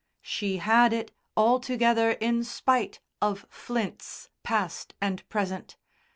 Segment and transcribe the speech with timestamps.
[0.23, 5.77] She had it altogether, in spite of Flints past and present.